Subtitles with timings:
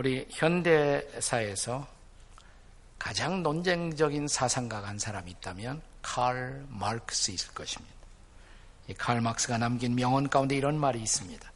[0.00, 1.86] 우리 현대사에서
[2.98, 7.94] 가장 논쟁적인 사상가가 한 사람이 있다면 칼 마르크스일 것입니다.
[8.96, 11.52] 칼 마크스가 남긴 명언 가운데 이런 말이 있습니다.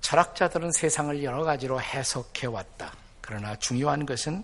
[0.00, 2.94] 철학자들은 세상을 여러 가지로 해석해 왔다.
[3.20, 4.42] 그러나 중요한 것은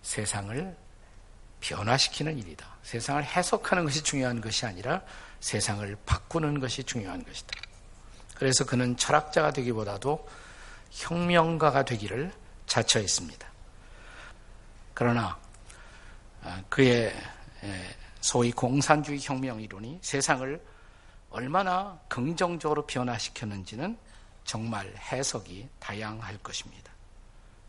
[0.00, 0.74] 세상을
[1.60, 2.66] 변화시키는 일이다.
[2.82, 5.02] 세상을 해석하는 것이 중요한 것이 아니라
[5.40, 7.60] 세상을 바꾸는 것이 중요한 것이다.
[8.36, 10.45] 그래서 그는 철학자가 되기보다도
[10.96, 12.32] 혁명가가 되기를
[12.66, 13.46] 자처했습니다.
[14.94, 15.38] 그러나
[16.42, 17.12] 아, 그의
[18.20, 20.60] 소위 공산주의 혁명 이론이 세상을
[21.30, 23.98] 얼마나 긍정적으로 변화시켰는지는
[24.44, 26.92] 정말 해석이 다양할 것입니다.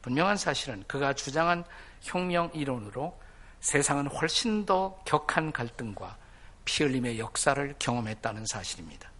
[0.02, 1.66] 분명한 사실은 그가 주장한
[2.02, 3.20] 혁명 이론으로
[3.60, 6.18] 세상은 훨씬 더 격한 갈등과
[6.64, 9.12] 피 흘림의 역사를 경험했다는 사실입니다.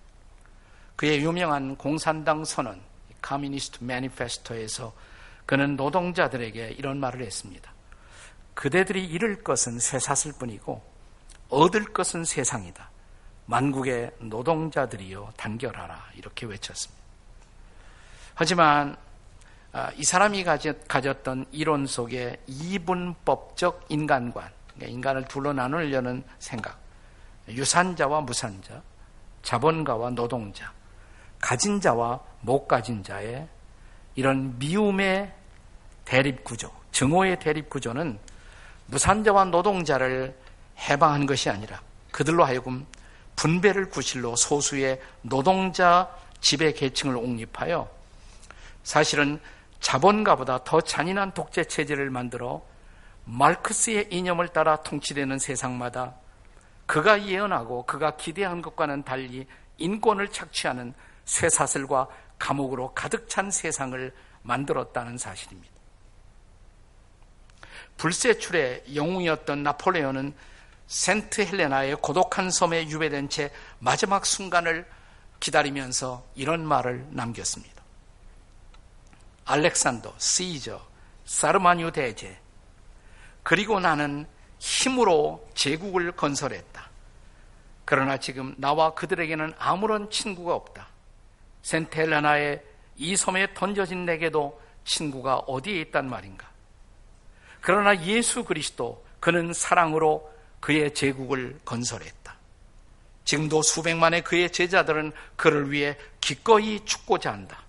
[0.96, 2.82] 그의 유명한 공산당 선언,
[3.22, 4.94] 카미니스트 매니페스토에서
[5.46, 7.72] 그는 노동자들에게 이런 말을 했습니다.
[8.54, 10.84] 그대들이 잃을 것은 쇠사슬 뿐이고
[11.50, 12.90] 얻을 것은 세상이다.
[13.46, 16.12] 만국의 노동자들이여 단결하라.
[16.16, 17.02] 이렇게 외쳤습니다.
[18.36, 18.98] 하지만
[19.72, 20.44] 아, 이 사람이
[20.88, 26.80] 가졌던 이론 속에 이분법적 인간관, 그러니까 인간을 둘로 나누려는 생각,
[27.48, 28.82] 유산자와 무산자,
[29.44, 30.74] 자본가와 노동자,
[31.40, 33.48] 가진 자와 못 가진 자의
[34.16, 35.34] 이런 미움의
[36.06, 38.18] 대립 구조, 증오의 대립 구조는
[38.88, 40.36] 무산자와 노동자를
[40.90, 42.86] 해방한 것이 아니라 그들로 하여금
[43.36, 46.10] 분배를 구실로 소수의 노동자
[46.42, 47.90] 지배 계층을 옹립하여
[48.84, 49.40] 사실은
[49.80, 52.64] 자본가보다 더 잔인한 독재 체제를 만들어
[53.26, 56.16] 마르크스의 이념을 따라 통치되는 세상마다
[56.86, 59.46] 그가 예언하고 그가 기대한 것과는 달리
[59.78, 60.94] 인권을 착취하는
[61.28, 62.08] 쇠사슬과
[62.40, 65.76] 감옥으로 가득 찬 세상을 만들었다는 사실입니다.
[67.98, 70.34] 불세출의 영웅이었던 나폴레온은
[70.88, 74.88] 센트 헬레나의 고독한 섬에 유배된 채 마지막 순간을
[75.40, 77.84] 기다리면서 이런 말을 남겼습니다.
[79.46, 80.82] 알렉산더, 시저,
[81.26, 82.40] 사르마뉴 대제,
[83.44, 84.26] 그리고 나는
[84.60, 86.90] 힘으로 제국을 건설했다.
[87.86, 90.87] 그러나 지금 나와 그들에게는 아무런 친구가 없다.
[91.68, 92.64] 센텔레나의
[92.96, 96.50] 이 섬에 던져진 내게도 친구가 어디에 있단 말인가?
[97.60, 102.36] 그러나 예수 그리스도 그는 사랑으로 그의 제국을 건설했다.
[103.26, 107.62] 지금도 수백만의 그의 제자들은 그를 위해 기꺼이 죽고자 한다.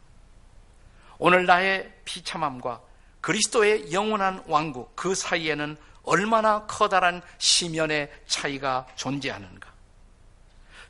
[1.18, 2.80] 오늘 나의 비참함과
[3.20, 9.77] 그리스도의 영원한 왕국 그 사이에는 얼마나 커다란 시면의 차이가 존재하는가.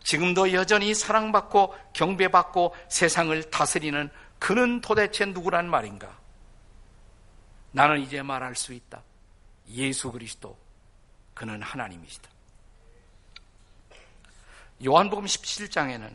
[0.08, 4.08] 지금도 여전히 사랑받고 경배받고 세상을 다스리는
[4.38, 6.18] 그는 도대체 누구란 말인가?
[7.72, 9.02] 나는 이제 말할 수 있다.
[9.68, 10.56] 예수 그리스도.
[11.34, 12.26] 그는 하나님이시다.
[14.86, 16.14] 요한복음 17장에는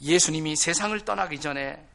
[0.00, 1.86] 예수님이 세상을 떠나기 전에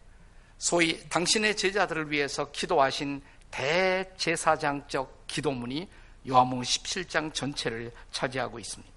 [0.60, 3.20] 소위 당신의 제자들을 위해서 기도하신
[3.50, 5.90] 대제사장적 기도문이
[6.30, 8.93] 요한복음 17장 전체를 차지하고 있습니다.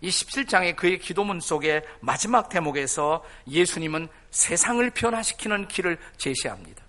[0.00, 6.84] 이 17장의 그의 기도문 속에 마지막 대목에서 예수님은 세상을 변화시키는 길을 제시합니다.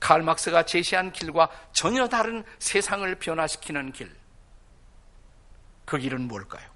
[0.00, 4.14] 칼 막스가 제시한 길과 전혀 다른 세상을 변화시키는 길.
[5.84, 6.68] 그 길은 뭘까요?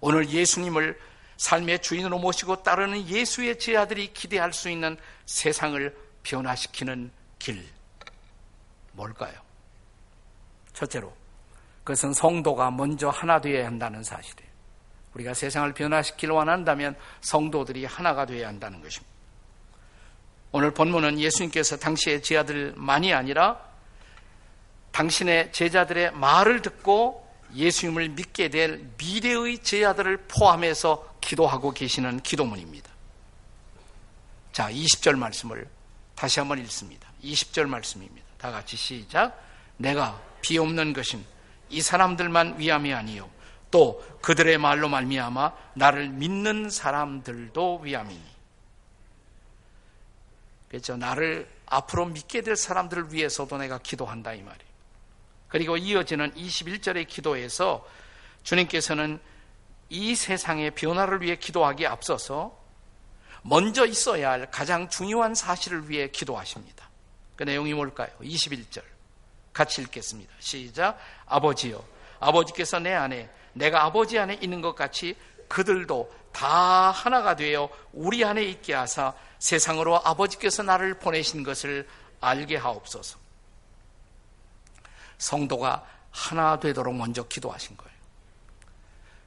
[0.00, 0.98] 오늘 예수님을
[1.36, 4.96] 삶의 주인으로 모시고 따르는 예수의 제자들이 기대할 수 있는
[5.26, 7.66] 세상을 변화시키는 길.
[8.92, 9.34] 뭘까요?
[10.72, 11.12] 첫째로,
[11.84, 14.50] 그것은 성도가 먼저 하나 되어야 한다는 사실이에요.
[15.14, 19.12] 우리가 세상을 변화시키려 원한다면 성도들이 하나가 되어야 한다는 것입니다.
[20.52, 23.60] 오늘 본문은 예수님께서 당시의 제자들만이 아니라
[24.92, 32.90] 당신의 제자들의 말을 듣고 예수님을 믿게 될 미래의 제자들을 포함해서 기도하고 계시는 기도문입니다.
[34.52, 35.68] 자, 20절 말씀을
[36.14, 37.08] 다시 한번 읽습니다.
[37.24, 38.26] 20절 말씀입니다.
[38.38, 39.40] 다 같이 시작.
[39.78, 41.24] 내가 비 없는 것은
[41.72, 43.28] 이 사람들만 위함이 아니요
[43.72, 48.32] 또 그들의 말로 말미암아 나를 믿는 사람들도 위함이니.
[50.68, 50.96] 그렇죠.
[50.96, 54.72] 나를 앞으로 믿게 될 사람들을 위해서도 내가 기도한다 이 말이에요.
[55.48, 57.86] 그리고 이어지는 21절의 기도에서
[58.42, 59.18] 주님께서는
[59.88, 62.58] 이 세상의 변화를 위해 기도하기에 앞서서
[63.42, 66.88] 먼저 있어야 할 가장 중요한 사실을 위해 기도하십니다.
[67.36, 68.10] 그 내용이 뭘까요?
[68.20, 68.91] 21절.
[69.52, 70.32] 같이 읽겠습니다.
[70.38, 70.98] 시작.
[71.26, 71.84] 아버지요.
[72.20, 75.16] 아버지께서 내 안에, 내가 아버지 안에 있는 것 같이
[75.48, 81.86] 그들도 다 하나가 되어 우리 안에 있게 하사 세상으로 아버지께서 나를 보내신 것을
[82.20, 83.18] 알게 하옵소서.
[85.18, 87.92] 성도가 하나 되도록 먼저 기도하신 거예요.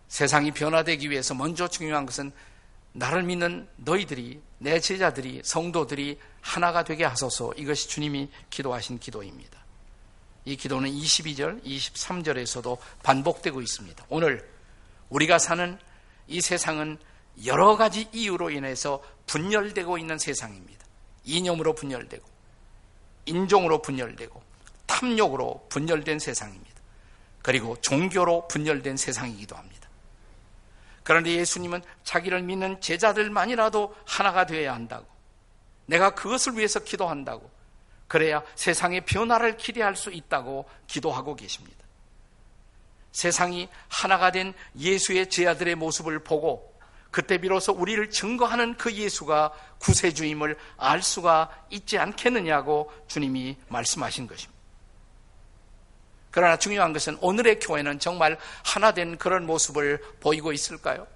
[0.07, 2.31] 세상이 변화되기 위해서 먼저 중요한 것은
[2.93, 9.54] 나를 믿는 너희들이, 내 제자들이, 성도들이 하나가 되게 하소서 이것이 주님이 기도하신 기도입니다.
[10.45, 14.05] 이 기도는 22절, 23절에서도 반복되고 있습니다.
[14.09, 14.47] 오늘
[15.09, 15.77] 우리가 사는
[16.27, 16.97] 이 세상은
[17.45, 20.85] 여러 가지 이유로 인해서 분열되고 있는 세상입니다.
[21.25, 22.23] 이념으로 분열되고,
[23.25, 24.41] 인종으로 분열되고,
[24.85, 26.75] 탐욕으로 분열된 세상입니다.
[27.41, 29.89] 그리고 종교로 분열된 세상이기도 합니다.
[31.03, 35.07] 그런데 예수님은 자기를 믿는 제자들만이라도 하나가 되어야 한다고,
[35.87, 37.54] 내가 그것을 위해서 기도한다고,
[38.07, 41.83] 그래야 세상의 변화를 기대할 수 있다고 기도하고 계십니다.
[43.11, 46.75] 세상이 하나가 된 예수의 제자들의 모습을 보고
[47.11, 54.55] 그때 비로소 우리를 증거하는 그 예수가 구세주임을 알 수가 있지 않겠느냐고 주님이 말씀하신 것입니다.
[56.29, 61.07] 그러나 중요한 것은 오늘의 교회는 정말 하나 된 그런 모습을 보이고 있을까요?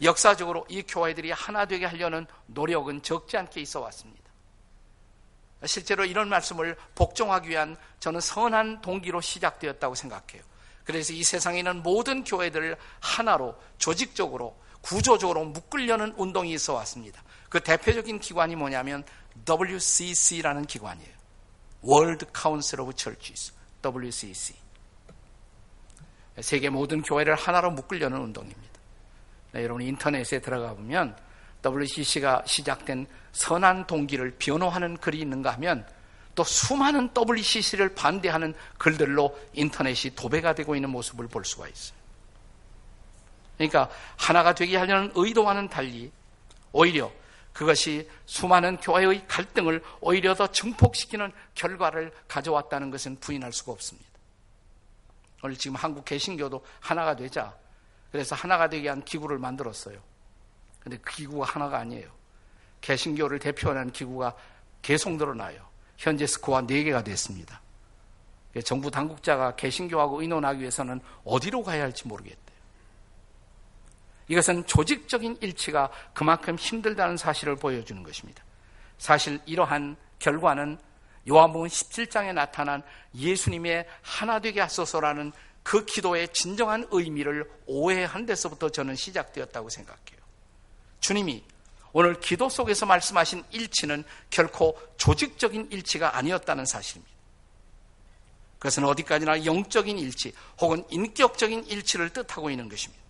[0.00, 4.23] 역사적으로 이 교회들이 하나 되게 하려는 노력은 적지 않게 있어 왔습니다.
[5.66, 10.42] 실제로 이런 말씀을 복종하기 위한 저는 선한 동기로 시작되었다고 생각해요.
[10.84, 17.22] 그래서 이 세상에 있는 모든 교회들을 하나로 조직적으로 구조적으로 묶으려는 운동이 있어 왔습니다.
[17.48, 19.04] 그 대표적인 기관이 뭐냐면
[19.48, 21.14] WCC라는 기관이에요.
[21.82, 23.52] World Council of Churches,
[23.82, 24.54] WCC.
[26.40, 28.74] 세계 모든 교회를 하나로 묶으려는 운동입니다.
[29.52, 31.16] 네, 여러분 인터넷에 들어가 보면
[31.64, 35.86] WCC가 시작된 선한 동기를 변호하는 글이 있는가 하면
[36.34, 41.96] 또 수많은 WCC를 반대하는 글들로 인터넷이 도배가 되고 있는 모습을 볼 수가 있어요.
[43.56, 46.10] 그러니까 하나가 되게 하려는 의도와는 달리
[46.72, 47.10] 오히려
[47.52, 54.08] 그것이 수많은 교회의 갈등을 오히려 더 증폭시키는 결과를 가져왔다는 것은 부인할 수가 없습니다.
[55.42, 57.54] 오늘 지금 한국 개신교도 하나가 되자
[58.10, 60.00] 그래서 하나가 되게 한 기구를 만들었어요.
[60.84, 62.08] 근데 그 기구가 하나가 아니에요.
[62.82, 64.36] 개신교를 대표하는 기구가
[64.82, 65.66] 계속 늘어나요.
[65.96, 67.62] 현재 스코어 4개가 됐습니다.
[68.64, 72.44] 정부 당국자가 개신교하고 의논하기 위해서는 어디로 가야 할지 모르겠대요.
[74.28, 78.44] 이것은 조직적인 일치가 그만큼 힘들다는 사실을 보여주는 것입니다.
[78.98, 80.78] 사실 이러한 결과는
[81.28, 82.82] 요한복음 17장에 나타난
[83.14, 85.32] 예수님의 하나 되게 하소서라는
[85.62, 90.13] 그 기도의 진정한 의미를 오해한 데서부터 저는 시작되었다고 생각해요.
[91.04, 91.44] 주님이
[91.92, 97.14] 오늘 기도 속에서 말씀하신 일치는 결코 조직적인 일치가 아니었다는 사실입니다.
[98.58, 103.04] 그것은 어디까지나 영적인 일치 혹은 인격적인 일치를 뜻하고 있는 것입니다.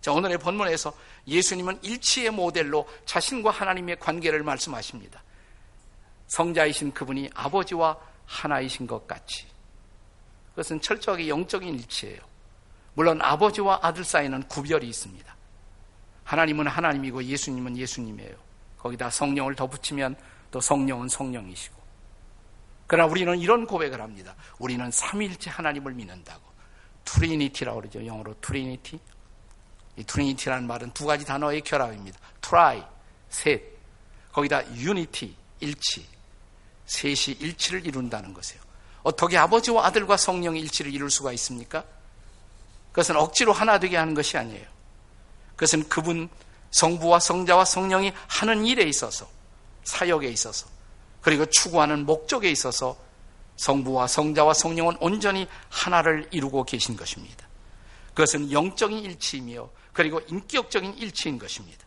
[0.00, 0.96] 자, 오늘의 본문에서
[1.28, 5.22] 예수님은 일치의 모델로 자신과 하나님의 관계를 말씀하십니다.
[6.28, 9.46] 성자이신 그분이 아버지와 하나이신 것 같이.
[10.52, 12.20] 그것은 철저하게 영적인 일치예요.
[12.94, 15.33] 물론 아버지와 아들 사이는 구별이 있습니다.
[16.24, 18.34] 하나님은 하나님이고 예수님은 예수님이에요.
[18.78, 20.16] 거기다 성령을 덧붙이면
[20.50, 21.82] 또 성령은 성령이시고.
[22.86, 24.34] 그러나 우리는 이런 고백을 합니다.
[24.58, 26.42] 우리는 삼위일체 하나님을 믿는다고.
[27.04, 28.04] Trinity라고 그러죠.
[28.04, 28.98] 영어로 Trinity.
[29.96, 32.18] 이 Trinity라는 말은 두 가지 단어의 결합입니다.
[32.40, 32.82] tri,
[33.28, 33.62] 셋.
[34.32, 36.06] 거기다 유니티, 일치.
[36.86, 38.62] 셋이 일치를 이룬다는 것이에요.
[39.02, 41.84] 어떻게 아버지와 아들과 성령의 일치를 이룰 수가 있습니까?
[42.90, 44.66] 그것은 억지로 하나 되게 하는 것이 아니에요.
[45.56, 46.28] 그것은 그분
[46.70, 49.28] 성부와 성자와 성령이 하는 일에 있어서
[49.84, 50.66] 사역에 있어서
[51.20, 52.96] 그리고 추구하는 목적에 있어서
[53.56, 57.46] 성부와 성자와 성령은 온전히 하나를 이루고 계신 것입니다.
[58.08, 61.84] 그것은 영적인 일치이며 그리고 인격적인 일치인 것입니다.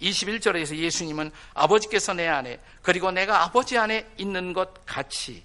[0.00, 5.44] 21절에서 예수님은 아버지께서 내 안에 그리고 내가 아버지 안에 있는 것 같이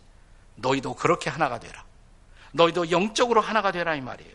[0.56, 1.84] 너희도 그렇게 하나가 되라.
[2.54, 4.34] 너희도 영적으로 하나가 되라 이 말이에요.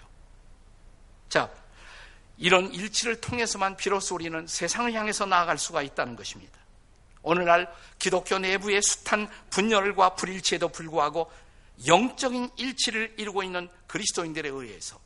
[1.28, 1.50] 자,
[2.40, 6.58] 이런 일치를 통해서만 비로소 우리는 세상을 향해서 나아갈 수가 있다는 것입니다.
[7.22, 11.30] 오늘날 기독교 내부의 숱한 분열과 불일치에도 불구하고
[11.86, 14.98] 영적인 일치를 이루고 있는 그리스도인들에 의해서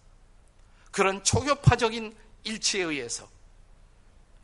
[0.93, 2.15] 그런 초교파적인
[2.45, 3.29] 일치에 의해서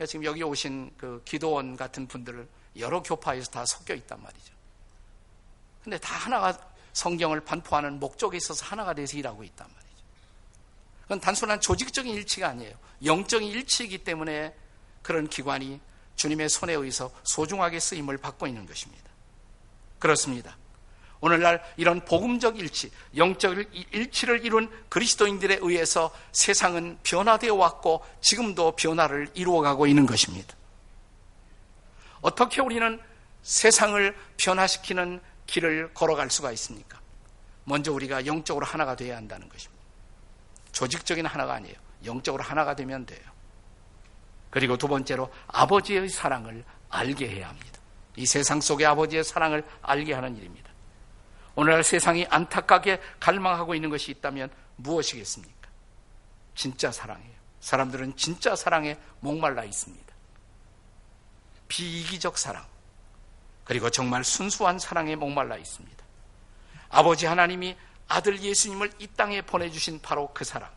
[0.09, 4.53] 지금 여기 오신 그 기도원 같은 분들을 여러 교파에서 다 섞여 있단 말이죠.
[5.85, 6.59] 근데 다 하나가
[6.93, 9.80] 성경을 반포하는 목적에 있어서 하나가 돼서 일하고 있단 말이에요.
[11.11, 12.73] 그건 단순한 조직적인 일치가 아니에요.
[13.05, 14.55] 영적인 일치이기 때문에
[15.03, 15.81] 그런 기관이
[16.15, 19.11] 주님의 손에 의해서 소중하게 쓰임을 받고 있는 것입니다.
[19.99, 20.57] 그렇습니다.
[21.21, 23.57] 오늘날 이런 복음적 일치, 영적
[23.91, 30.55] 일치를 이룬 그리스도인들에 의해서 세상은 변화되어 왔고 지금도 변화를 이루어가고 있는 것입니다.
[32.21, 33.01] 어떻게 우리는
[33.43, 37.01] 세상을 변화시키는 길을 걸어갈 수가 있습니까?
[37.65, 39.80] 먼저 우리가 영적으로 하나가 되어야 한다는 것입니다.
[40.81, 41.75] 조직적인 하나가 아니에요.
[42.07, 43.21] 영적으로 하나가 되면 돼요.
[44.49, 47.79] 그리고 두 번째로 아버지의 사랑을 알게 해야 합니다.
[48.17, 50.71] 이 세상 속의 아버지의 사랑을 알게 하는 일입니다.
[51.55, 55.69] 오늘날 세상이 안타깝게 갈망하고 있는 것이 있다면 무엇이겠습니까?
[56.55, 57.35] 진짜 사랑이에요.
[57.61, 60.15] 사람들은 진짜 사랑에 목말라 있습니다.
[61.69, 62.65] 비이기적 사랑,
[63.65, 66.05] 그리고 정말 순수한 사랑에 목말라 있습니다.
[66.89, 67.77] 아버지 하나님이
[68.11, 70.69] 아들 예수님을 이 땅에 보내주신 바로 그 사랑.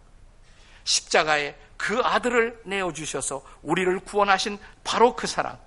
[0.83, 5.59] 십자가에 그 아들을 내어주셔서 우리를 구원하신 바로 그 사랑.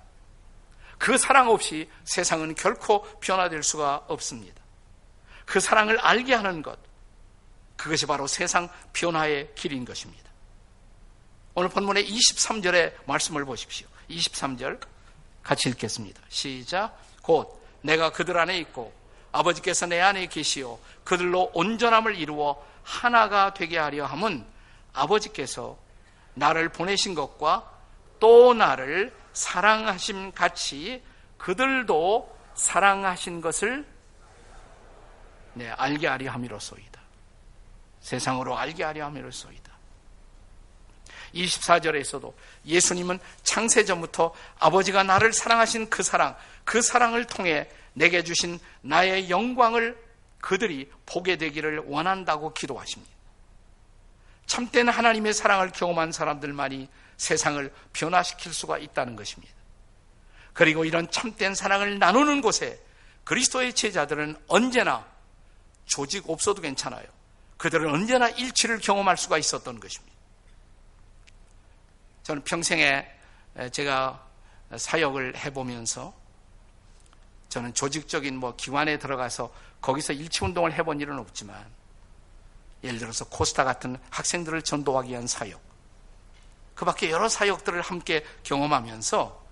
[0.97, 4.61] 그 사랑 없이 세상은 결코 변화될 수가 없습니다.
[5.45, 6.79] 그 사랑을 알게 하는 것.
[7.75, 10.23] 그것이 바로 세상 변화의 길인 것입니다.
[11.53, 13.87] 오늘 본문의 23절의 말씀을 보십시오.
[14.09, 14.79] 23절
[15.43, 16.21] 같이 읽겠습니다.
[16.29, 16.97] 시작.
[17.21, 18.96] 곧 내가 그들 안에 있고
[19.37, 24.45] 아버지께서 내 안에 계시오 그들로 온전함을 이루어 하나가 되게 하려 함은
[24.93, 25.77] 아버지께서
[26.33, 27.71] 나를 보내신 것과
[28.19, 31.03] 또 나를 사랑하심 같이
[31.37, 33.85] 그들도 사랑하신 것을
[35.53, 37.01] 네, 알게 하려 함이로소이다.
[38.01, 39.67] 세상으로 알게 하려 함이로소이다.
[41.33, 42.33] 24절에서도
[42.65, 49.97] 예수님은 창세 전부터 아버지가 나를 사랑하신 그 사랑, 그 사랑을 통해 내게 주신 나의 영광을
[50.39, 53.11] 그들이 보게 되기를 원한다고 기도하십니다.
[54.45, 56.87] 참된 하나님의 사랑을 경험한 사람들만이
[57.17, 59.51] 세상을 변화시킬 수가 있다는 것입니다.
[60.53, 62.79] 그리고 이런 참된 사랑을 나누는 곳에
[63.23, 65.05] 그리스도의 제자들은 언제나
[65.85, 67.05] 조직 없어도 괜찮아요.
[67.57, 70.15] 그들은 언제나 일치를 경험할 수가 있었던 것입니다.
[72.23, 73.07] 저는 평생에
[73.71, 74.23] 제가
[74.75, 76.13] 사역을 해보면서
[77.49, 79.51] 저는 조직적인 뭐 기관에 들어가서
[79.81, 81.65] 거기서 일치 운동을 해본 일은 없지만
[82.83, 85.61] 예를 들어서 코스타 같은 학생들을 전도하기 위한 사역
[86.75, 89.45] 그 밖에 여러 사역들을 함께 경험하면서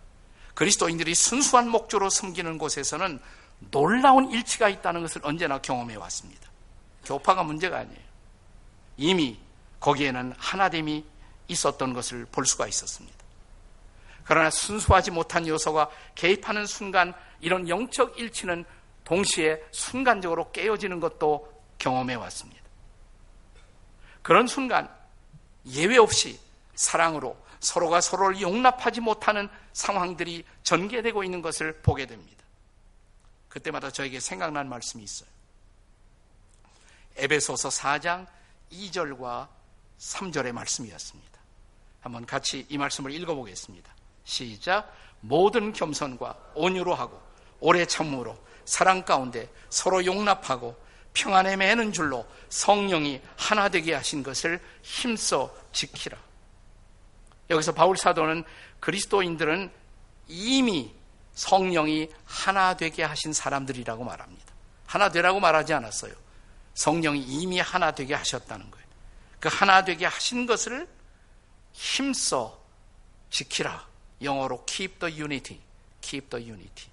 [0.54, 3.20] 그리스도인들이 순수한 목조로 섬기는 곳에서는
[3.72, 6.50] 놀라운 일치가 있다는 것을 언제나 경험해 왔습니다.
[7.04, 8.06] 교파가 문제가 아니에요.
[8.98, 9.40] 이미
[9.80, 11.06] 거기에는 하나됨이
[11.48, 13.15] 있었던 것을 볼 수가 있었습니다.
[14.26, 18.66] 그러나 순수하지 못한 요소가 개입하는 순간 이런 영적 일치는
[19.04, 22.64] 동시에 순간적으로 깨어지는 것도 경험해 왔습니다.
[24.22, 24.90] 그런 순간
[25.68, 26.40] 예외 없이
[26.74, 32.44] 사랑으로 서로가 서로를 용납하지 못하는 상황들이 전개되고 있는 것을 보게 됩니다.
[33.48, 35.30] 그때마다 저에게 생각난 말씀이 있어요.
[37.18, 38.28] 에베소서 4장
[38.72, 39.48] 2절과
[40.00, 41.40] 3절의 말씀이었습니다.
[42.02, 43.95] 한번 같이 이 말씀을 읽어보겠습니다.
[44.26, 44.94] 시작.
[45.22, 47.22] 모든 겸손과 온유로 하고
[47.60, 50.76] 오래 참음으로 사랑 가운데 서로 용납하고
[51.14, 56.18] 평안에 매는 줄로 성령이 하나 되게 하신 것을 힘써 지키라.
[57.50, 58.44] 여기서 바울 사도는
[58.80, 59.72] 그리스도인들은
[60.28, 60.94] 이미
[61.34, 64.54] 성령이 하나 되게 하신 사람들이라고 말합니다.
[64.86, 66.14] 하나 되라고 말하지 않았어요.
[66.74, 68.86] 성령이 이미 하나 되게 하셨다는 거예요.
[69.40, 70.88] 그 하나 되게 하신 것을
[71.72, 72.60] 힘써
[73.30, 73.95] 지키라.
[74.22, 75.60] 영어로 keep the unity.
[76.02, 76.90] keep the unity.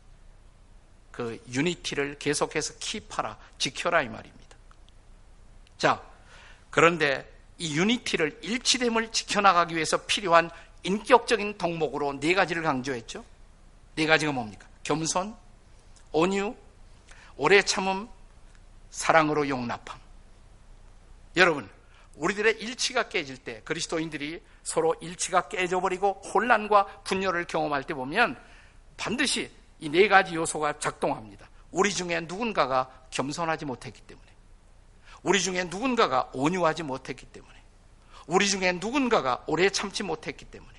[1.10, 4.56] 그 유니티를 계속해서 킵하라, 지켜라 이 말입니다.
[5.76, 6.02] 자,
[6.70, 10.50] 그런데 이 유니티를 일치됨을 지켜나가기 위해서 필요한
[10.84, 13.24] 인격적인 덕목으로 네 가지를 강조했죠.
[13.94, 14.66] 네 가지가 뭡니까?
[14.82, 15.36] 겸손,
[16.12, 16.56] 온유,
[17.36, 18.08] 오래 참음,
[18.90, 20.00] 사랑으로 용납함.
[21.36, 21.68] 여러분,
[22.16, 28.38] 우리들의 일치가 깨질 때 그리스도인들이 서로 일치가 깨져버리고 혼란과 분열을 경험할 때 보면
[28.96, 29.50] 반드시
[29.82, 31.48] 이 네 가지 요소가 작동합니다.
[31.72, 34.28] 우리 중에 누군가가 겸손하지 못했기 때문에,
[35.24, 37.52] 우리 중에 누군가가 온유하지 못했기 때문에,
[38.28, 40.72] 우리 중에 누군가가 오래 참지 못했기 때문에,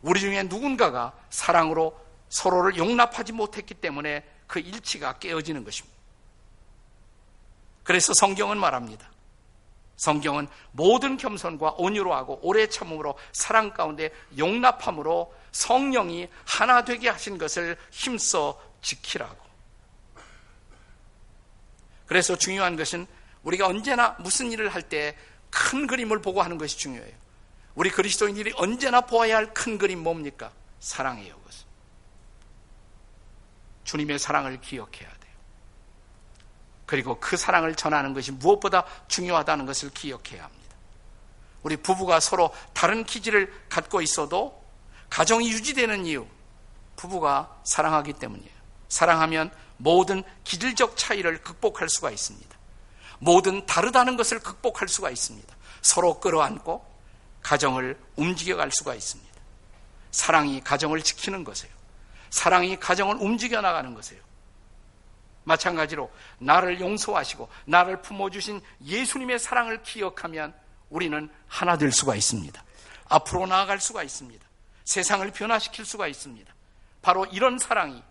[0.00, 2.00] 우리 중에 누군가가 사랑으로
[2.30, 5.98] 서로를 용납하지 못했기 때문에 그 일치가 깨어지는 것입니다.
[7.82, 9.09] 그래서 성경은 말합니다.
[10.00, 17.76] 성경은 모든 겸손과 온유로 하고 오래 참음으로 사랑 가운데 용납함으로 성령이 하나 되게 하신 것을
[17.90, 19.36] 힘써 지키라고.
[22.06, 23.06] 그래서 중요한 것은
[23.42, 25.14] 우리가 언제나 무슨 일을 할 때
[25.50, 27.14] 큰 그림을 보고 하는 것이 중요해요.
[27.74, 30.50] 우리 그리스도인들이 언제나 보아야 할 큰 그림 뭡니까?
[30.78, 31.66] 사랑이에요, 그것은.
[33.84, 35.19] 주님의 사랑을 기억해야 돼요.
[36.90, 40.74] 그리고 그 사랑을 전하는 것이 무엇보다 중요하다는 것을 기억해야 합니다.
[41.62, 44.60] 우리 부부가 서로 다른 기질을 갖고 있어도
[45.08, 46.26] 가정이 유지되는 이유,
[46.96, 48.50] 부부가 사랑하기 때문이에요.
[48.88, 52.58] 사랑하면 모든 기질적 차이를 극복할 수가 있습니다.
[53.20, 55.54] 모든 다르다는 것을 극복할 수가 있습니다.
[55.82, 56.84] 서로 끌어안고
[57.40, 59.30] 가정을 움직여갈 수가 있습니다.
[60.10, 61.72] 사랑이 가정을 지키는 것이에요.
[62.30, 64.29] 사랑이 가정을 움직여 나가는 것이에요.
[65.44, 70.54] 마찬가지로 나를 용서하시고 나를 품어주신 예수님의 사랑을 기억하면
[70.88, 72.62] 우리는 하나 될 수가 있습니다.
[73.08, 74.46] 앞으로 나아갈 수가 있습니다.
[74.84, 76.52] 세상을 변화시킬 수가 있습니다.
[77.02, 78.02] 바로 이런 사랑이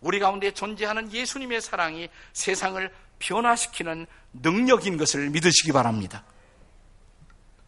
[0.00, 6.24] 우리 가운데 존재하는 예수님의 사랑이 세상을 변화시키는 능력인 것을 믿으시기 바랍니다.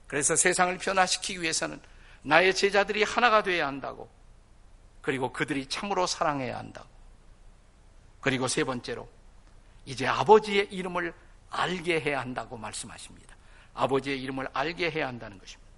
[0.07, 1.81] 그래서 세상을 변화시키기 위해서는
[2.23, 4.11] 나의 제자들이 하나가 되어야 한다고.
[5.01, 6.89] 그리고 그들이 참으로 사랑해야 한다고.
[8.21, 9.09] 그리고 세 번째로
[9.85, 11.15] 이제 아버지의 이름을
[11.51, 13.37] 알게 해야 한다고 말씀하십니다.
[13.75, 15.69] 아버지의 이름을 알게 해야 한다는 것입니다.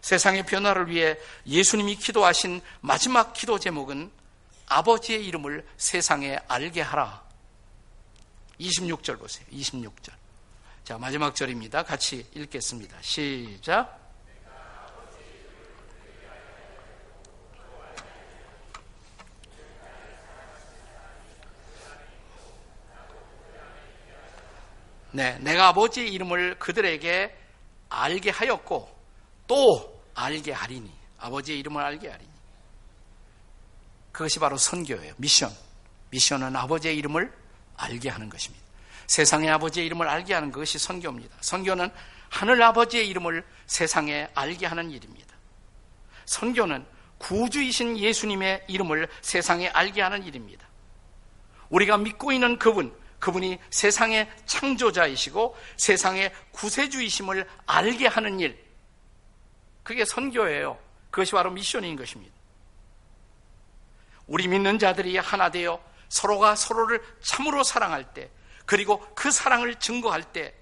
[0.00, 4.10] 세상의 변화를 위해 예수님이 기도하신 마지막 기도 제목은
[4.68, 7.24] 아버지의 이름을 세상에 알게 하라.
[8.60, 9.44] 26절 보세요.
[9.52, 10.12] 26절.
[10.84, 11.82] 자, 마지막 절입니다.
[11.82, 12.96] 같이 읽겠습니다.
[13.00, 14.05] 시작.
[25.16, 27.34] 네, 내가 아버지의 이름을 그들에게
[27.88, 28.94] 알게 하였고
[29.46, 32.30] 또 알게 하리니 아버지의 이름을 알게 하리니
[34.12, 35.14] 그것이 바로 선교예요.
[35.16, 35.50] 미션.
[36.10, 37.32] 미션은 아버지의 이름을
[37.76, 38.62] 알게 하는 것입니다.
[39.06, 41.34] 세상의 아버지의 이름을 알게 하는 것이 선교입니다.
[41.40, 41.88] 선교는
[42.28, 45.34] 하늘 아버지의 이름을 세상에 알게 하는 일입니다.
[46.26, 46.84] 선교는
[47.16, 50.68] 구주이신 예수님의 이름을 세상에 알게 하는 일입니다.
[51.70, 58.62] 우리가 믿고 있는 그분, 그분이 세상의 창조자이시고 세상의 구세주이심을 알게 하는 일.
[59.82, 60.78] 그게 선교예요.
[61.10, 62.34] 그것이 바로 미션인 것입니다.
[64.26, 68.30] 우리 믿는 자들이 하나 되어 서로가 서로를 참으로 사랑할 때,
[68.64, 70.54] 그리고 그 사랑을 증거할 때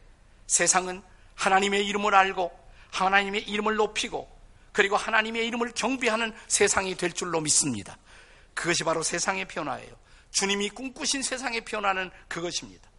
[0.46, 1.02] 세상은
[1.34, 2.52] 하나님의 이름을 알고
[2.90, 4.30] 하나님의 이름을 높이고
[4.72, 7.96] 그리고 하나님의 이름을 경배하는 세상이 될 줄로 믿습니다.
[8.54, 10.03] 그것이 바로 세상의 변화예요.
[10.34, 12.90] 주님이 꿈꾸신 세상의 변화는 그것입니다.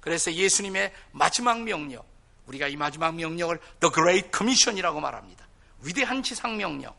[0.00, 2.02] 그래서 예수님의 마지막 명령,
[2.46, 5.46] 우리가 이 마지막 명령을 The Great Commission이라고 말합니다.
[5.82, 6.94] 위대한 지상 명령.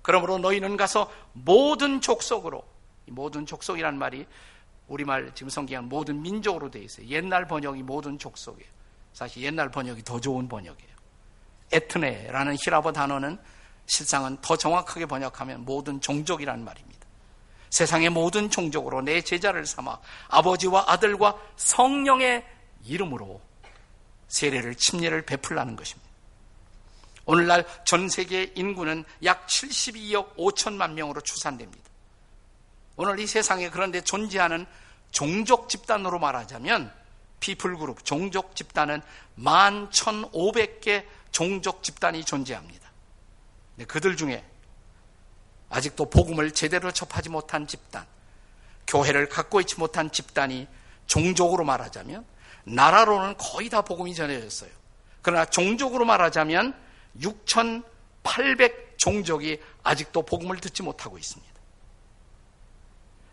[0.00, 2.64] 그러므로 너희는 가서 모든 족속으로,
[3.06, 4.26] 모든 족속이란 말이
[4.86, 7.06] 우리말 지금 성경은 모든 민족으로 되어 있어요.
[7.08, 8.70] 옛날 번역이 모든 족속이에요.
[9.12, 10.94] 사실 옛날 번역이 더 좋은 번역이에요.
[11.72, 13.38] 에트네라는 히라버 단어는
[13.86, 16.93] 실상은 더 정확하게 번역하면 모든 종족이란 말입니다.
[17.74, 22.46] 세상의 모든 종족으로 내 제자를 삼아 아버지와 아들과 성령의
[22.84, 23.40] 이름으로
[24.28, 26.08] 세례를 침례를 베풀라는 것입니다.
[27.24, 31.90] 오늘날 전 세계 인구는 약 72억 5천만 명으로 추산됩니다.
[32.94, 34.66] 오늘 이 세상에 그런데 존재하는
[35.10, 36.92] 종족 집단으로 말하자면
[37.40, 39.02] 피플 그룹 종족 집단은
[39.36, 42.88] 11,500개 종족 집단이 존재합니다.
[43.88, 44.44] 그들 중에
[45.70, 48.06] 아직도 복음을 제대로 접하지 못한 집단,
[48.86, 50.68] 교회를 갖고 있지 못한 집단이
[51.06, 52.24] 종족으로 말하자면
[52.64, 54.70] 나라로는 거의 다 복음이 전해졌어요.
[55.22, 56.74] 그러나 종족으로 말하자면
[57.20, 61.54] 6,800 종족이 아직도 복음을 듣지 못하고 있습니다.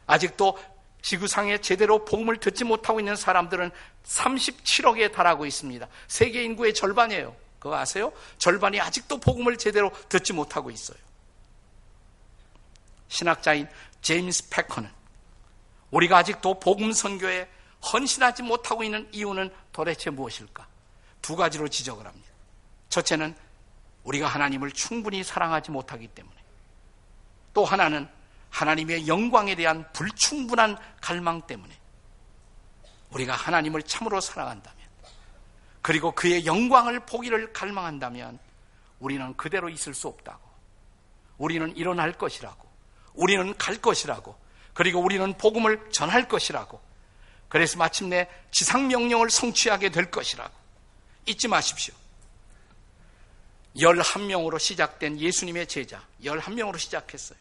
[0.07, 0.57] 아직도
[1.01, 3.71] 지구상에 제대로 복음을 듣지 못하고 있는 사람들은
[4.05, 5.87] 37억에 달하고 있습니다.
[6.07, 7.35] 세계 인구의 절반이에요.
[7.59, 8.11] 그거 아세요?
[8.37, 10.97] 절반이 아직도 복음을 제대로 듣지 못하고 있어요.
[13.11, 13.67] 신학자인
[14.01, 14.89] 제임스 패커는
[15.91, 17.47] 우리가 아직도 복음 선교에
[17.91, 20.65] 헌신하지 못하고 있는 이유는 도대체 무엇일까?
[21.21, 22.29] 두 가지로 지적을 합니다.
[22.89, 23.35] 첫째는
[24.05, 26.35] 우리가 하나님을 충분히 사랑하지 못하기 때문에
[27.53, 28.07] 또 하나는
[28.49, 31.77] 하나님의 영광에 대한 불충분한 갈망 때문에
[33.09, 34.79] 우리가 하나님을 참으로 사랑한다면
[35.81, 38.39] 그리고 그의 영광을 보기를 갈망한다면
[38.99, 40.49] 우리는 그대로 있을 수 없다고
[41.37, 42.70] 우리는 일어날 것이라고
[43.13, 44.35] 우리는 갈 것이라고
[44.73, 46.79] 그리고 우리는 복음을 전할 것이라고
[47.49, 50.53] 그래서 마침내 지상명령을 성취하게 될 것이라고
[51.25, 51.93] 잊지 마십시오
[53.75, 57.37] 11명으로 시작된 예수님의 제자 11명으로 시작했어요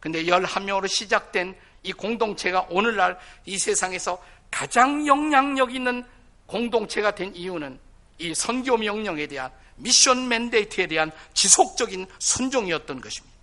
[0.00, 6.04] 근데 11명으로 시작된 이 공동체가 오늘날 이 세상에서 가장 영향력 있는
[6.46, 7.78] 공동체가 된 이유는
[8.18, 13.35] 이 선교 명령에 대한 미션 맨데이트에 대한 지속적인 순종이었던 것입니다.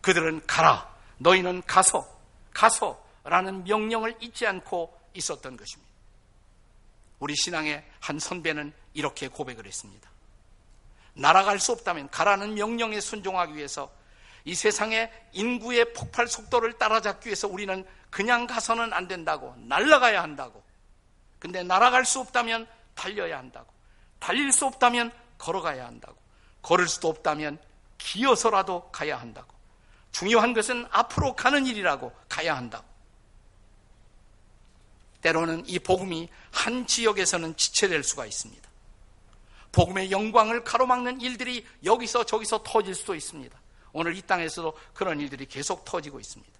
[0.00, 0.88] 그들은 가라.
[1.18, 2.08] 너희는 가서,
[2.52, 5.90] 가서 라는 명령을 잊지 않고 있었던 것입니다.
[7.18, 10.10] 우리 신앙의 한 선배는 이렇게 고백을 했습니다.
[11.14, 13.90] 날아갈 수 없다면 가라는 명령에 순종하기 위해서
[14.44, 20.62] 이 세상의 인구의 폭발 속도를 따라잡기 위해서 우리는 그냥 가서는 안 된다고 날아가야 한다고
[21.38, 23.72] 근데 날아갈 수 없다면 달려야 한다고
[24.18, 26.16] 달릴 수 없다면 걸어가야 한다고
[26.62, 27.58] 걸을 수도 없다면
[27.98, 29.49] 기어서라도 가야 한다고
[30.12, 32.84] 중요한 것은 앞으로 가는 일이라고 가야 한다고
[35.22, 38.68] 때로는 이 복음이 한 지역에서는 지체될 수가 있습니다.
[39.72, 43.58] 복음의 영광을 가로막는 일들이 여기서 저기서 터질 수도 있습니다.
[43.92, 46.52] 오늘 이 땅에서도 그런 일들이 계속 터지고 있습니다.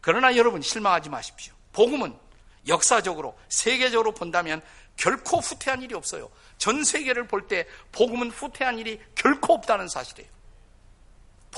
[0.00, 1.54] 그러나 여러분 실망하지 마십시오.
[1.72, 2.16] 복음은
[2.66, 4.60] 역사적으로 세계적으로 본다면
[4.96, 6.30] 결코 후퇴한 일이 없어요.
[6.58, 10.30] 전 세계를 볼 때 복음은 후퇴한 일이 결코 없다는 사실이에요.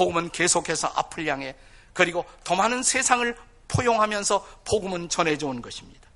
[0.00, 1.54] 복음은 계속해서 앞을 향해
[1.92, 3.36] 그리고 더 많은 세상을
[3.68, 6.08] 포용하면서 복음은 전해져 온 것입니다.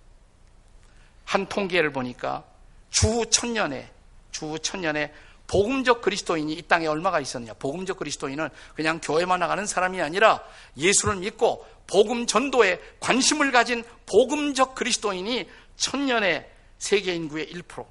[1.27, 2.44] 한 통계를 보니까
[2.88, 3.92] 주 천년에
[4.33, 5.12] 주 천년에
[5.47, 7.53] 복음적 그리스도인이 이 땅에 얼마가 있었냐?
[7.55, 10.42] 복음적 그리스도인은 그냥 교회만 나가는 사람이 아니라
[10.79, 17.87] 예수를 믿고 복음 전도에 관심을 가진 복음적 그리스도인이 천년에 세계 인구의 1%.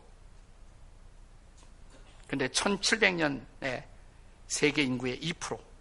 [2.25, 3.83] 근데 1700년에
[4.47, 5.72] 세계 인구의 2%.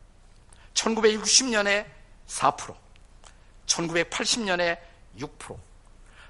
[0.74, 1.86] 1960년에
[2.26, 2.74] 4%.
[3.66, 4.78] 1980년에
[5.18, 5.58] 6%.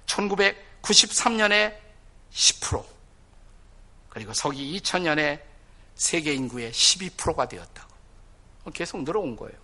[0.06, 1.76] 1993년에
[2.32, 2.84] 10%.
[4.08, 5.40] 그리고 서기 2000년에
[5.94, 7.92] 세계 인구의 12%가 되었다고.
[8.72, 9.56] 계속 늘어온 거예요.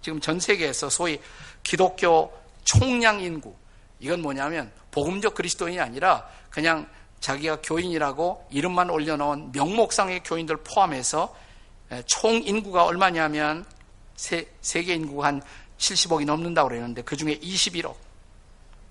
[0.00, 1.20] 지금 전 세계에서 소위
[1.62, 2.32] 기독교
[2.64, 3.54] 총량 인구,
[4.00, 6.88] 이건 뭐냐면 복음적 그리스도인이 아니라 그냥
[7.20, 11.34] 자기가 교인이라고 이름만 올려놓은 명목상의 교인들 포함해서
[12.06, 13.64] 총 인구가 얼마냐면
[14.16, 15.42] 세, 계 인구가 한
[15.78, 17.96] 70억이 넘는다고 그러는데 그 중에 21억,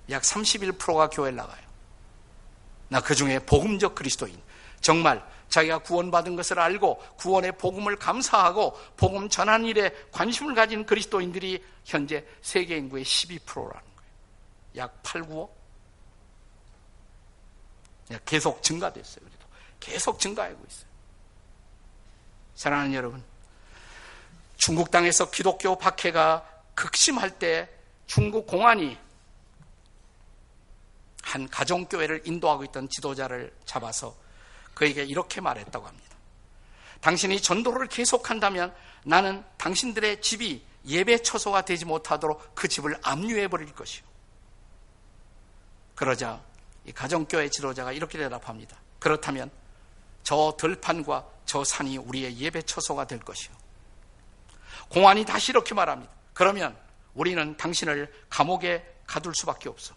[0.09, 1.61] 약 31%가 교회를 나가요.
[2.89, 4.41] 나 그 중에 복음적 그리스도인,
[4.81, 12.25] 정말 자기가 구원받은 것을 알고 구원의 복음을 감사하고 복음 전한 일에 관심을 가진 그리스도인들이 현재
[12.41, 14.11] 세계 인구의 12%라는 거예요.
[14.77, 15.49] 약 8, 9억?
[18.25, 19.25] 계속 증가됐어요.
[19.25, 19.45] 그래도
[19.79, 20.89] 계속 증가하고 있어요.
[22.55, 23.23] 사랑하는 여러분,
[24.61, 27.67] 중국 땅에서 기독교 박해가 극심할 때
[28.05, 28.95] 중국 공안이
[31.23, 34.15] 한 가정교회를 인도하고 있던 지도자를 잡아서
[34.75, 36.15] 그에게 이렇게 말했다고 합니다.
[36.99, 38.71] 당신이 전도를 계속한다면
[39.03, 44.05] 나는 당신들의 집이 예배 처소가 되지 못하도록 그 집을 압류해 버릴 것이요.
[45.95, 46.39] 그러자
[46.85, 48.77] 이 가정교회 지도자가 이렇게 대답합니다.
[48.99, 49.49] 그렇다면
[50.21, 53.60] 저 들판과 저 산이 우리의 예배 처소가 될 것이요.
[54.89, 56.11] 공안이 다시 이렇게 말합니다.
[56.33, 56.77] 그러면
[57.13, 59.93] 우리는 당신을 감옥에 가둘 수밖에 없어.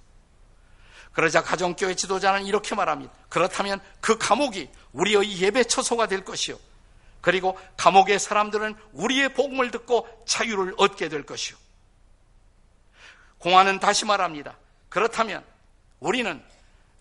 [1.12, 3.12] 그러자 가정교회 지도자는 이렇게 말합니다.
[3.28, 6.58] 그렇다면 그 감옥이 우리의 예배 처소가 될 것이요.
[7.20, 11.56] 그리고 감옥의 사람들은 우리의 복음을 듣고 자유를 얻게 될 것이요.
[13.38, 14.56] 공안은 다시 말합니다.
[14.88, 15.44] 그렇다면
[16.00, 16.42] 우리는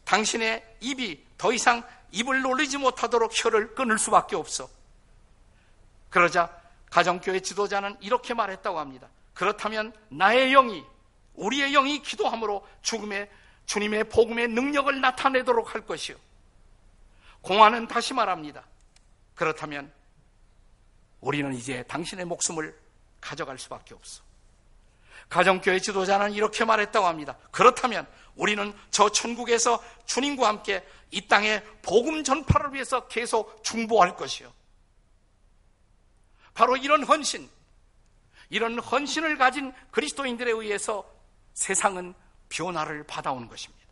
[0.06, 4.70] 당신의 입이 더 이상 입을 놀리지 못하도록 혀를 끊을 수밖에 없어.
[6.10, 6.56] 그러자
[6.94, 9.10] 가정교회 지도자는 이렇게 말했다고 합니다.
[9.34, 10.84] 그렇다면 나의 영이,
[11.34, 13.32] 우리의 영이 기도함으로 죽음의
[13.66, 16.16] 주님의 복음의 능력을 나타내도록 할 것이요.
[17.42, 18.64] 공화는 다시 말합니다.
[19.34, 19.92] 그렇다면
[21.20, 22.78] 우리는 이제 당신의 목숨을
[23.20, 24.22] 가져갈 수밖에 없어.
[25.30, 27.36] 가정교회 지도자는 이렇게 말했다고 합니다.
[27.50, 34.54] 그렇다면 우리는 저 천국에서 주님과 함께 이 땅의 복음 전파를 위해서 계속 중보할 것이요.
[36.54, 37.50] 바로 이런 헌신,
[38.50, 41.04] 이런 헌신을 가진 그리스도인들에 의해서
[41.54, 42.14] 세상은
[42.50, 43.84] 변화를 받아온 것입니다.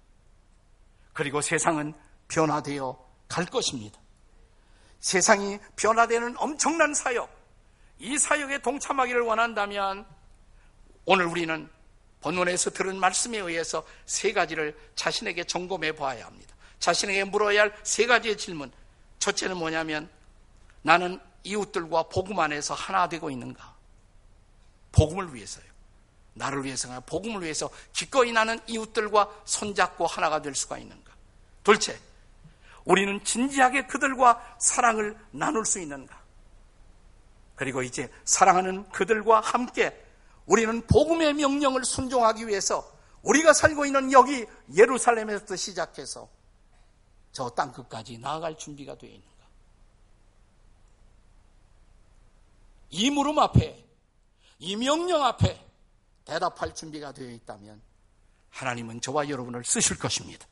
[1.14, 1.94] 그리고 세상은
[2.28, 2.98] 변화되어
[3.28, 4.00] 갈 것입니다.
[5.00, 7.30] 세상이 변화되는 엄청난 사역,
[8.00, 10.06] 이 사역에 동참하기를 원한다면
[11.06, 11.70] 오늘 우리는
[12.22, 16.56] 본문에서 들은 말씀에 의해서 세 가지를 자신에게 점검해 보아야 합니다.
[16.80, 18.72] 자신에게 물어야 할 세 가지의 질문.
[19.20, 20.10] 첫째는 뭐냐면
[20.84, 23.76] 나는 이웃들과 복음 안에서 하나 되고 있는가?
[24.92, 25.66] 복음을 위해서요.
[26.34, 31.12] 나를 위해서가 복음을 위해서 기꺼이 나는 이웃들과 손잡고 하나가 될 수가 있는가?
[31.64, 32.00] 둘째,
[32.86, 36.20] 우리는 진지하게 그들과 사랑을 나눌 수 있는가?
[37.56, 39.96] 그리고 이제 사랑하는 그들과 함께
[40.46, 42.90] 우리는 복음의 명령을 순종하기 위해서
[43.22, 46.28] 우리가 살고 있는 여기 예루살렘에서 시작해서
[47.32, 49.32] 저 땅 끝까지 나아갈 준비가 되어 있는가?
[52.92, 53.84] 이 물음 앞에,
[54.60, 55.60] 이 명령 앞에
[56.26, 57.82] 대답할 준비가 되어 있다면
[58.50, 60.46] 하나님은 저와 여러분을 쓰실 것입니다.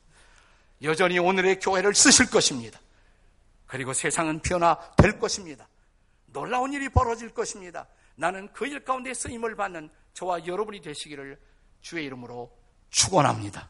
[0.82, 2.80] 여전히 오늘의 교회를 쓰실 것입니다.
[3.66, 5.68] 그리고 세상은 변화될 것입니다.
[6.26, 7.86] 놀라운 일이 벌어질 것입니다.
[8.16, 11.38] 나는 그 일 가운데 쓰임을 받는 저와 여러분이 되시기를
[11.82, 12.50] 주의 이름으로
[12.90, 13.68] 축원합니다.